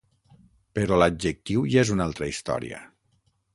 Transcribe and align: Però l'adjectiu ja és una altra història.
Però 0.77 0.97
l'adjectiu 1.01 1.67
ja 1.75 1.83
és 1.85 1.93
una 1.99 2.09
altra 2.11 2.33
història. 2.33 2.83